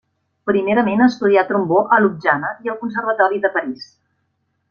[0.51, 3.87] Primerament estudià trombó a Ljubljana i al Conservatori de París.